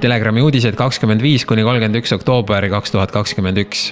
[0.00, 3.88] Telegrami uudised kakskümmend viis kuni kolmkümmend üks oktoober kaks tuhat kakskümmend üks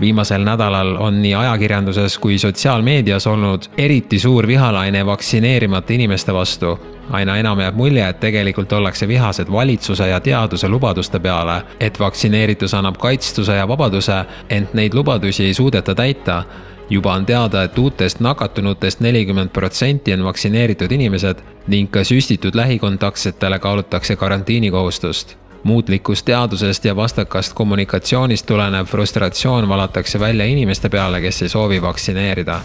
[0.00, 6.78] viimasel nädalal on nii ajakirjanduses kui sotsiaalmeedias olnud eriti suur vihalaine vaktsineerimata inimeste vastu.
[7.10, 12.74] aina enam jääb mulje, et tegelikult ollakse vihased valitsuse ja teaduse lubaduste peale, et vaktsineeritus
[12.74, 16.42] annab kaitstuse ja vabaduse, ent neid lubadusi ei suudeta täita
[16.90, 23.58] juba on teada, et uutest nakatunutest nelikümmend protsenti on vaktsineeritud inimesed ning ka süstitud lähikontaktsetele
[23.58, 31.48] kaalutakse karantiinikohustust muutlikust teadusest ja vastakast kommunikatsioonist tulenev frustratsioon valatakse välja inimeste peale, kes ei
[31.48, 32.60] soovi vaktsineerida.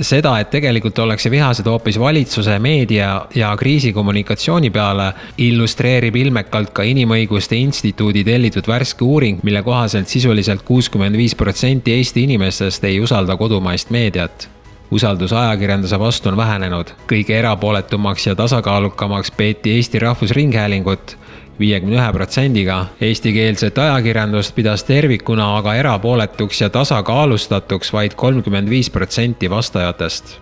[0.00, 7.56] Seda, et tegelikult ollakse vihased hoopis valitsuse, meedia ja kriisikommunikatsiooni peale, illustreerib ilmekalt ka Inimõiguste
[7.56, 13.90] Instituudi tellitud värske uuring, mille kohaselt sisuliselt kuuskümmend viis protsenti Eesti inimestest ei usalda kodumaist
[13.90, 14.50] meediat
[14.90, 16.92] usaldus ajakirjanduse vastu on vähenenud.
[17.10, 21.18] kõige erapooletumaks ja tasakaalukamaks peeti Eesti Rahvusringhäälingut
[21.60, 22.78] viiekümne ühe protsendiga.
[23.00, 30.40] Eestikeelset ajakirjandust pidas tervikuna aga erapooletuks ja tasakaalustatuks vaid kolmkümmend viis protsenti vastajatest.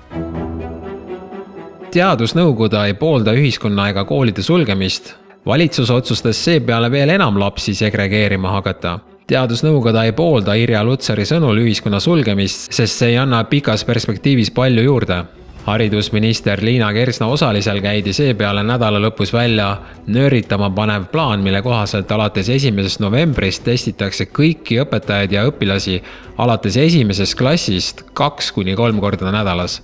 [1.94, 5.14] teadusnõukoda ei poolda ühiskonna ega koolide sulgemist.
[5.46, 12.00] valitsus otsustas seepeale veel enam lapsi segregeerima hakata teadusnõukoda ei poolda Irja Lutsari sõnul ühiskonna
[12.00, 15.24] sulgemist, sest see ei anna pikas perspektiivis palju juurde.
[15.66, 19.70] Haridusminister Liina Kersna osalisel käidi seepeale nädala lõpus välja
[20.06, 26.02] nööritama panev plaan, mille kohaselt alates esimesest novembrist testitakse kõiki õpetajaid ja õpilasi
[26.38, 29.80] alates esimesest klassist kaks kuni kolm korda nädalas.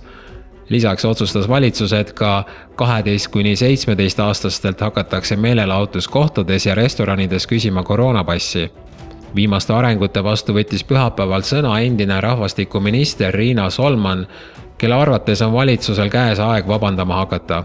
[0.69, 2.45] Lisaks otsustas valitsus, et ka
[2.79, 8.69] kaheteist kuni seitsmeteist aastastelt hakatakse meelelahutuskohtades ja restoranides küsima koroonapassi.
[9.35, 14.27] Viimaste arengute vastu võttis pühapäeval sõna endine rahvastikuminister Riina Solman,
[14.81, 17.63] kelle arvates on valitsusel käes aeg vabandama hakata.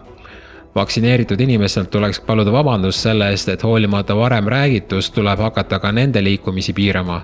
[0.74, 6.24] vaktsineeritud inimestelt tuleks paluda vabandust selle eest, et hoolimata varem räägitust, tuleb hakata ka nende
[6.24, 7.22] liikumisi piirama.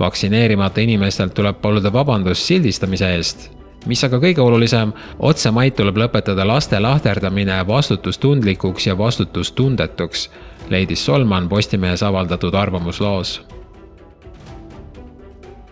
[0.00, 3.50] vaktsineerimata inimestelt tuleb paluda vabandust sildistamise eest
[3.86, 10.30] mis aga kõige olulisem, otsemaid tuleb lõpetada laste lahterdamine vastutustundlikuks ja vastutustundetuks,
[10.70, 13.40] leidis Solman Postimehes avaldatud arvamusloos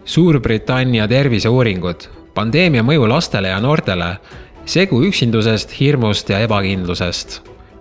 [0.04, 4.14] Suurbritannia terviseuuringud, pandeemia mõju lastele ja noortele,
[4.64, 7.40] segu üksindusest, hirmust ja ebakindlusest.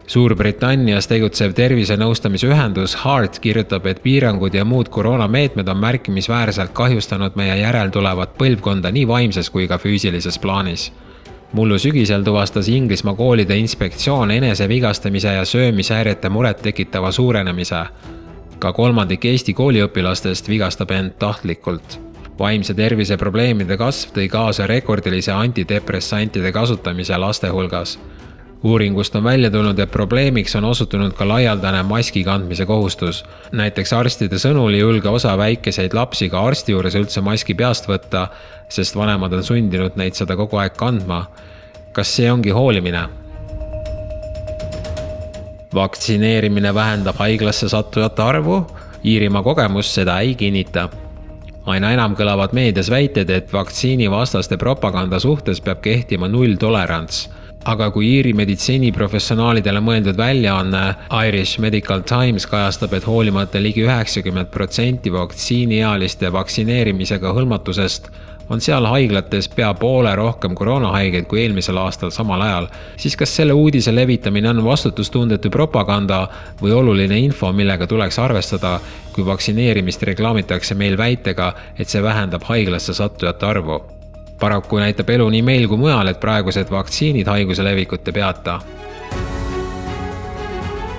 [0.09, 7.59] Suurbritannias tegutsev tervisenõustamise ühendus HEART kirjutab, et piirangud ja muud koroonameetmed on märkimisväärselt kahjustanud meie
[7.62, 10.90] järeltulevat põlvkonda nii vaimses kui ka füüsilises plaanis
[11.53, 17.86] mullu sügisel tuvastas Inglismaa koolide inspektsioon enesevigastamise ja söömishäirete muret tekitava suurenemise.
[18.59, 22.09] ka kolmandik Eesti kooliõpilastest vigastab end tahtlikult
[22.40, 28.00] vaimse tervise probleemide kasv tõi kaasa rekordilise antidepressantide kasutamise laste hulgas.
[28.64, 33.24] uuringust on välja tulnud, et probleemiks on osutunud ka laialdane maski kandmise kohustus.
[33.52, 38.28] näiteks arstide sõnul ei julge osa väikeseid lapsi ka arsti juures üldse maski peast võtta,
[38.70, 41.28] sest vanemad on sundinud neid seda kogu aeg kandma.
[41.92, 43.10] kas see ongi hoolimine?
[45.74, 48.66] vaktsineerimine vähendab haiglasse sattujate arvu
[49.06, 50.90] Iirimaa kogemus seda ei kinnita
[51.69, 57.28] aina enam kõlavad meedias väited, et vaktsiinivastaste propaganda suhtes peab kehtima nulltolerants.
[57.68, 60.84] Aga kui Iiri meditsiiniprofessionaalidele mõeldud väljaanne
[61.28, 68.07] Irish Medical Times kajastab, et hoolimata ligi üheksakümmend protsenti vaktsiiniealiste vaktsineerimisega hõlmatusest
[68.50, 72.68] on seal haiglates pea poole rohkem koroonahaigeid kui eelmisel aastal samal ajal,
[72.98, 76.28] siis kas selle uudise levitamine on vastutustundetu propaganda
[76.62, 78.80] või oluline info, millega tuleks arvestada,
[79.14, 83.82] kui vaktsineerimist reklaamitakse meil väitega, et see vähendab haiglasse sattujate arvu?
[84.40, 88.60] paraku näitab elu nii meil kui mujal, et praegused vaktsiinid haiguse levikut ei peata.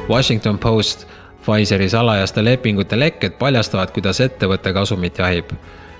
[0.08, 1.06] Washington Post
[1.40, 5.54] Pfizeri salajaste lepingute lekked paljastavad, kuidas ettevõte kasumit jahib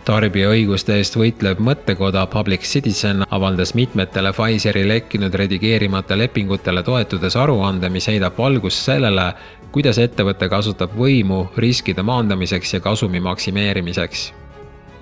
[0.05, 8.09] tarbijaõiguste eest võitlev mõttekoda Public Citizen avaldas mitmetele Pfizeri lekkinud redigeerimata lepingutele toetudes aruande, mis
[8.09, 9.31] heidab valgust sellele,
[9.73, 14.33] kuidas ettevõte kasutab võimu riskide maandamiseks ja kasumi maksimeerimiseks.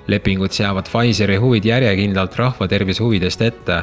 [0.09, 3.83] lepingud seavad Pfizeri huvid järjekindlalt rahvatervise huvidest ette,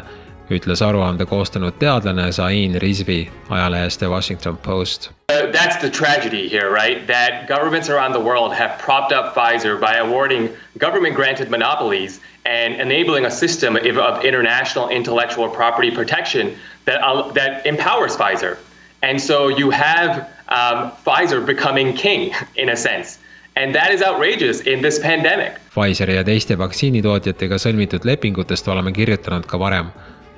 [0.49, 5.11] ütles aruande koostanud teadlane Zain Rizvi ajalehest The Washington Post
[5.55, 7.05] that's the tragedy here, right?
[7.07, 12.75] That governments around the world have propped up Pfizer by awarding government granted monopolies and
[12.75, 16.55] enabling a system of, international intellectual property protection
[16.85, 18.57] that, uh, that empowers Pfizer.
[19.01, 23.19] And so you have um, Pfizer becoming king in a sense.
[23.57, 25.53] And that is outrageous in this pandemic.
[25.71, 29.93] Pfizeri ja teiste vaktsiinitootjatega sõlmitud lepingutest oleme kirjutanud ka varem.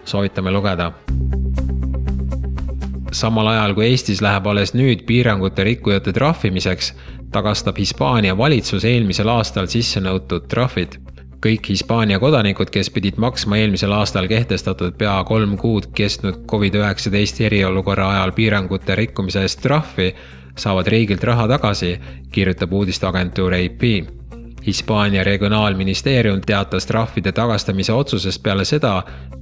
[0.07, 0.91] Soovitame lugeda
[3.17, 6.93] samal ajal kui Eestis läheb alles nüüd piirangute rikkujate trahvimiseks,
[7.31, 10.99] tagastab Hispaania valitsus eelmisel aastal sisse nõutud trahvid.
[11.37, 18.09] kõik Hispaania kodanikud, kes pidid maksma eelmisel aastal kehtestatud pea kolm kuud kestnud Covid-19 eriolukorra
[18.15, 20.15] ajal piirangute rikkumise eest trahvi,
[20.57, 21.99] saavad riigilt raha tagasi,
[22.31, 24.16] kirjutab uudisteagentuur AP
[24.67, 28.97] Hispaania regionaalministeerium teatas trahvide tagastamise otsusest peale seda,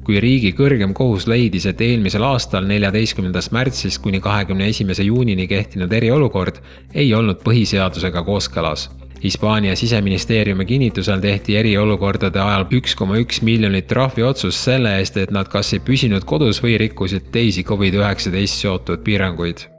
[0.06, 5.94] kui riigi kõrgem kohus leidis, et eelmisel aastal neljateistkümnendast märtsist kuni kahekümne esimese juunini kehtinud
[5.98, 6.62] eriolukord
[6.94, 8.89] ei olnud põhiseadusega kooskõlas.
[9.24, 15.50] Hispaania siseministeeriumi kinnitusel tehti eriolukordade ajal üks koma üks miljonit trahviotsust selle eest, et nad
[15.50, 19.72] kas ei püsinud kodus või rikkusid teisi Covid-19 seotud piiranguid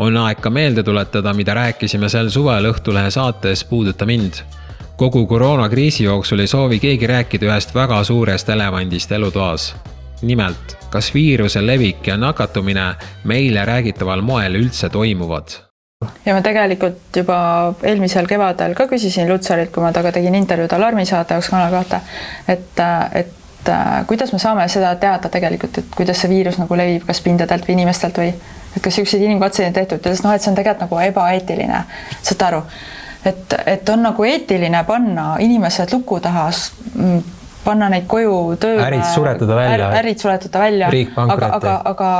[0.00, 4.40] on aeg ka meelde tuletada, mida rääkisime sel suvel Õhtulehe saates Puuduta mind
[5.00, 9.74] kogu koroonakriisi jooksul ei soovi keegi rääkida ühest väga suurest elevandist elutoas.
[10.22, 12.94] nimelt, kas viiruse levik ja nakatumine
[13.24, 15.48] meile räägitaval moel üldse toimuvad?
[16.26, 17.38] ja ma tegelikult juba
[17.82, 22.00] eelmisel kevadel ka küsisin Lutsarilt, kui ma temaga tegin intervjuud Alarmisaate jaoks Kanal kahte,
[22.48, 23.72] et, et
[24.06, 27.78] kuidas me saame seda teada tegelikult, et kuidas see viirus nagu levib, kas pindadelt või
[27.78, 28.34] inimestelt või
[28.76, 31.84] et kas niisuguseid inimkatseid on tehtud, ta ütles noh, et see on tegelikult nagu ebaeetiline,
[32.22, 32.64] saad aru
[33.24, 36.50] et, et on nagu eetiline panna inimesed luku taha,
[37.64, 38.84] panna neid koju tööle.
[38.86, 39.90] ärid suretada välja.
[40.00, 40.92] ärid suretada välja.
[41.16, 42.10] aga, aga, aga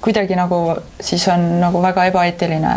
[0.00, 2.74] kuidagi nagu siis on nagu väga ebaeetiline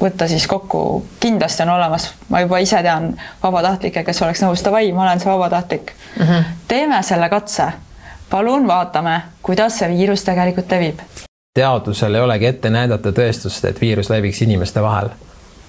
[0.00, 3.12] võtta siis kokku, kindlasti on olemas, ma juba ise tean
[3.42, 6.24] vabatahtlikke, kes oleks nõus, davai, ma olen see vabatahtlik mm.
[6.24, 6.56] -hmm.
[6.68, 7.68] teeme selle katse,
[8.30, 11.06] palun vaatame, kuidas see viirus tegelikult levib.
[11.54, 15.12] Teadusel ei olegi ette näidata tõestust, et viirus leviks inimeste vahel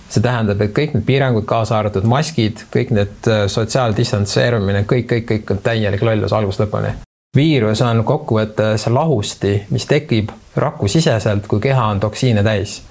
[0.10, 5.28] see tähendab, et kõik need piirangud, kaasa arvatud maskid, kõik need äh, sotsiaaldistantseerumine, kõik, kõik,
[5.32, 6.94] kõik on täielik lollus algusest lõpuni.
[7.36, 12.82] viirus on kokkuvõttes lahusti, mis tekib rakusiseselt, kui keha on toksiine täis.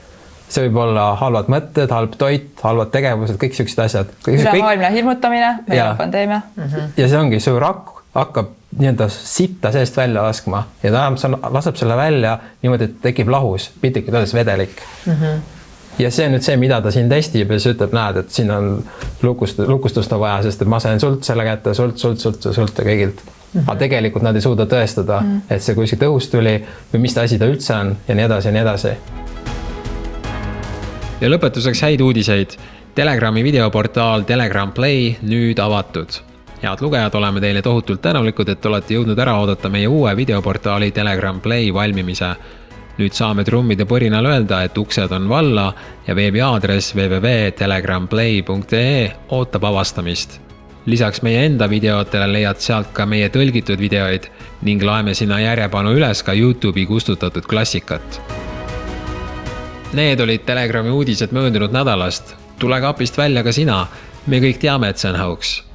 [0.48, 4.10] see võib olla halvad mõtted, halb toit, halvad tegevused, kõik siuksed asjad.
[4.28, 5.58] ülemaailmne hirmutamine,
[5.98, 6.62] pandeemia mm.
[6.62, 6.90] -hmm.
[6.96, 11.96] ja see ongi, su rakk hakkab nii-öelda sitta seest välja laskma ja ta laseb selle
[11.96, 15.12] välja niimoodi, et tekib lahus, piltlikult öeldes vedelik mm.
[15.12, 15.42] -hmm
[15.98, 18.50] ja see on nüüd see, mida ta siin testib ja siis ütleb, näed, et siin
[18.50, 18.84] on
[19.22, 22.78] lukust, lukustust on vaja, sest et ma sain sult selle kätte, sult, sult, sult, sult
[22.78, 23.30] ja kõigilt mm.
[23.60, 23.62] -hmm.
[23.68, 25.54] aga tegelikult nad ei suuda tõestada mm, -hmm.
[25.54, 26.56] et see kuskilt õhust tuli
[26.92, 28.88] või mis asi ta üldse on ja nii edasi ja nii edasi.
[31.20, 32.58] ja lõpetuseks häid uudiseid.
[32.94, 36.33] Telegrami videoportaal Telegram Play nüüd avatud
[36.64, 41.40] head lugejad, oleme teile tohutult tänulikud, et olete jõudnud ära oodata meie uue videoportaali Telegram
[41.40, 42.34] Play valmimise
[42.98, 45.74] nüüd saame trummide põrinal öelda, et uksed on valla
[46.06, 50.40] ja veebiaadress www.telegramplay.ee ootab avastamist.
[50.86, 54.26] lisaks meie enda videotele leiad sealt ka meie tõlgitud videoid
[54.68, 58.20] ning laeme sinna järjepanu üles ka Youtube'i kustutatud klassikat.
[59.94, 62.34] Need olid Telegrami uudised möödunud nädalast.
[62.58, 63.86] tule kapist välja ka sina.
[64.26, 65.73] me kõik teame, et see on hauks